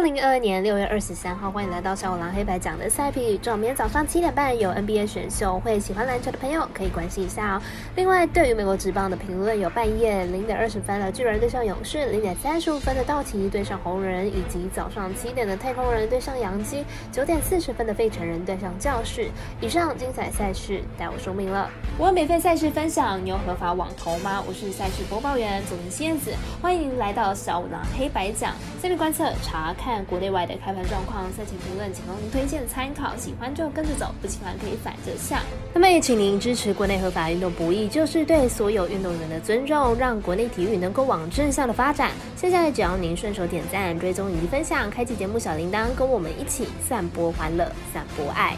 [0.00, 3.54] 二零二二年六月二十三号，欢迎来到小五郎黑白讲的赛皮宇宙。
[3.54, 7.62] 明天早上七点半有 NBA 选秀会，喜欢篮球的朋友可以关心一下哦。
[7.96, 16.82] 另外，对于美国职棒的评论有半夜零点二十分的巨人对上勇士，零点三十五分的道奇对上红人，以及早上七点的太空人对上洋基，
[17.12, 19.28] 九点四十分的费城人对上教室。
[19.60, 21.68] 以上精彩赛事，带我说明了。
[21.98, 24.42] 我免费赛事分享，你有合法网投吗？
[24.48, 26.32] 我是赛事播报员佐藤仙子，
[26.62, 28.54] 欢迎来到小五郎黑白讲。
[28.80, 29.74] 下面观测查。
[29.89, 35.42] 看国内外的开盘状况，赛前评论仅供您推荐参考，喜欢就跟着走，不喜欢可以反着下。
[35.74, 42.12] 那么也请您支持国内合法运动不易，就是对所有运动员的尊重，让国内体育能够往正向的发展。
[42.36, 48.56] 现在只要您顺手点赞、追踪以及分享，开启节目小铃铛，跟我们一起散播欢乐，散播爱。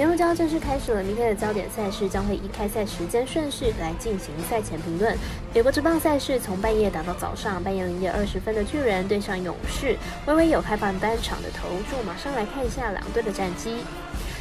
[0.00, 5.14] 节目将正式开始了，明天的焦点赛事将会依开赛时间顺序来进行赛前评论。
[5.52, 13.76] 美国职棒赛事从半夜打到早上，半夜零点二十分的巨人对上勇士，微微有开放单场的投注，马上来看一下两队的战绩。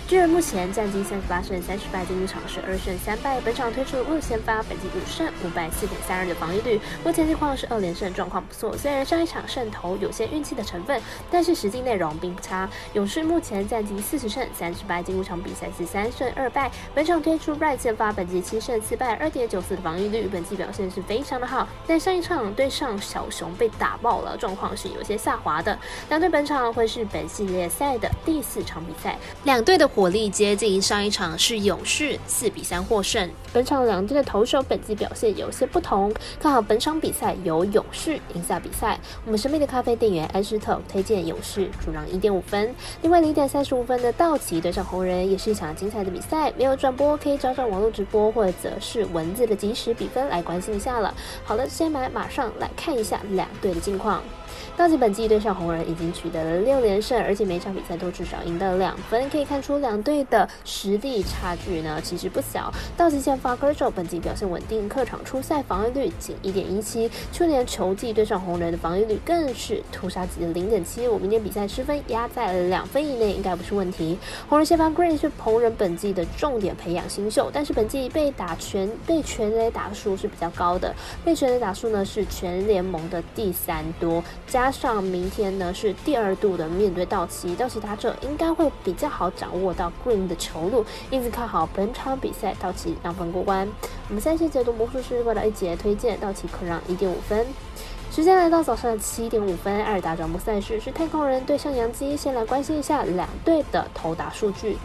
[0.09, 3.39] 巨人目前战绩三十八胜三十败，进入场是二胜三败。
[3.41, 6.81] 本场推出陆先发，本季五胜五败，四点三二的防御率。
[7.03, 8.75] 目前情况是二连胜，状况不错。
[8.75, 10.99] 虽然上一场胜投有些运气的成分，
[11.29, 12.67] 但是实际内容并不差。
[12.93, 16.71] 勇士目前战绩四十胜三十败，进入场比赛是三胜二败。
[16.95, 21.67] 本场推出 Right 先发，本季七胜四败，二点九四的防御率，本季表现是非常的好。
[21.85, 25.77] 但上一场对上小熊被打爆了，状况是有些下滑的。
[26.09, 29.87] 两队本场会是本系列赛的第四场比赛，两队的。
[29.99, 33.29] 火力接近上一场是勇士四比三获胜。
[33.51, 38.97] 本场两队的投手本季表现有些不同，看好本场比赛由勇士赢下比赛。
[39.25, 42.73] 我们神秘的咖啡店员安斯特推荐勇士主让一点五分。
[43.01, 51.13] 另外零点三十五分的道奇对上红人也是一场精彩的比赛，没有转播可以找找网络直播或者是文字的即时比分来关心一下了。
[51.43, 54.23] 好了，先来马上来看一下两队的近况。
[54.75, 62.71] 道奇本季对上红人已经取得了六连胜，而且每场比赛都至少赢得两分，可以看出两两队的实力差距呢其实不小。
[62.95, 71.17] 道奇先发 g e r s h 本季表现稳定，客场出赛防御率仅一点一七，去年球季对上红人的防御率更是屠杀级的零点七五。
[71.17, 74.15] 明天比赛失分压在了两分以内，应该不是问题。
[74.47, 80.93] 红人先发 Green 是红人本季的重点培养新秀，但是本季被打全被全垒打数是比较高的，
[81.25, 84.23] 被全垒打数呢是全联盟的第三多。
[84.45, 93.65] 加上明天呢是第二度的面对道奇，道奇打者应该会比较好掌握到 Green 的球路，因此看好本场比赛道奇让分过关。
[94.09, 97.47] 我们三线解读魔术师过来一节推荐道奇可让一点五分。
[98.11, 104.77] 时间来到早上七点五分，二打转播赛事是太空人对上洋基，先来关心一下两队的投打数据。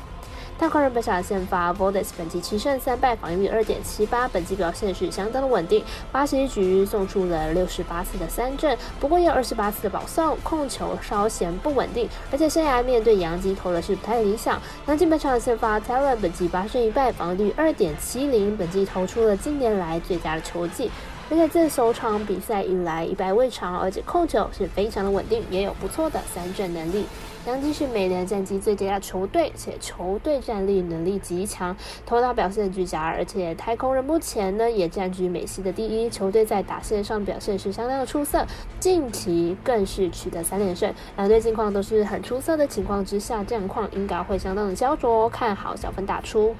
[0.56, 5.84] 太空人本场的先发 v o d e s 本季七胜三败，防御率二点七八，本季表现是相当的稳定。
[6.12, 12.08] 八十一局送出了六十八次的三振，不过也有二十八次的保送，控球稍显不稳定。
[12.30, 14.62] 而且生涯面对杨基投的是不太理想。
[14.86, 20.88] 杨基本场的先发 Taylor 本季八胜一败，防御率二点七零，本季投出了近年来最佳的球技。
[21.30, 27.06] 而且自首场比赛以来一败未尝，而且控球是非常的稳定，也有不错的三振能力。
[27.46, 31.76] 杨基是美联战绩最佳的球队，且球队战力能力极强，
[32.06, 33.02] 投打表现俱佳。
[33.02, 38.46] 而且太空人目前呢也占据美西的第一，球队在打线上表现是相当的出色，
[38.80, 40.90] 近期更是取得三连胜。
[41.16, 46.54] 两队近况都是很出色的情况之下，战况应该会相当的焦灼，看好小分打出。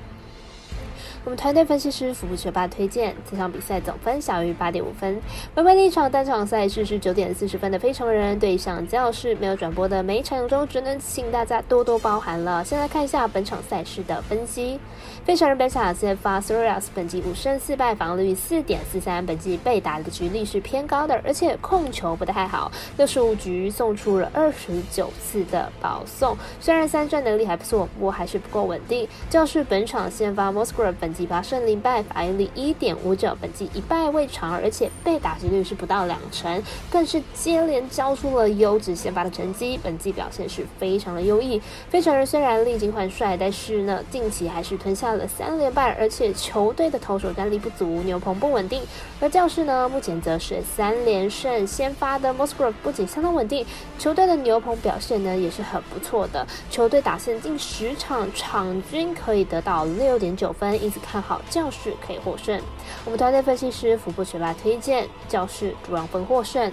[1.24, 5.18] 我们团队分析师福布学霸推荐这场比赛总分小于八点五分。
[5.54, 12.62] 微微立场单场赛事是九点四十分的非常人对上教室没有转播的每场中，只能请大家多多包涵了。
[12.62, 14.78] 先来看一下本场赛事的分析。
[15.24, 26.36] 非常人本场先发 s o r i a s 本季五胜四败，防率四点四三，本季被打的局率是偏高的，而且控球不太好，六十五局送出了二十九次的保送。
[26.60, 29.08] 虽然三战能力还不错，不过还是不够稳定。
[29.30, 31.13] 教室本场先发 Mosgrove 本。
[31.14, 41.62] 季八胜零败，防御率一点五九，本季一败未尝，而且被打击率是不到两成，更是接连交出了优质先发的成绩，本季表现是非常的优异。
[41.88, 48.82] 费城人虽然历经换帅，但是呢，近期还是吞下了三连败，而且球队的投手战力不足，牛棚不稳定。
[49.20, 53.64] 而教士呢，目前则是三连胜，先发的 Mosgrove 不仅相当稳定，
[53.99, 60.99] 球队的牛棚表现呢也是很不错的，球队打线近十场场均可以得到六点九分，因此。
[61.04, 62.58] 看好教室可以获胜，
[63.04, 66.72] 我们团队分析师福布学霸推荐教室主让分获胜。